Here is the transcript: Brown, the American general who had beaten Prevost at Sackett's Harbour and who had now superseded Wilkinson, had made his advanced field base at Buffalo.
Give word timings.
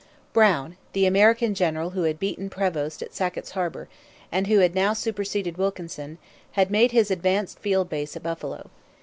Brown, 0.33 0.77
the 0.93 1.05
American 1.05 1.53
general 1.53 1.91
who 1.91 2.01
had 2.05 2.17
beaten 2.19 2.49
Prevost 2.49 3.03
at 3.03 3.13
Sackett's 3.13 3.51
Harbour 3.51 3.87
and 4.31 4.47
who 4.47 4.57
had 4.57 4.73
now 4.73 4.93
superseded 4.93 5.57
Wilkinson, 5.59 6.17
had 6.53 6.71
made 6.71 6.91
his 6.91 7.11
advanced 7.11 7.59
field 7.59 7.87
base 7.87 8.15
at 8.15 8.23
Buffalo. 8.23 8.71